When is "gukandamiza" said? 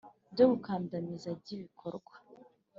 0.51-1.29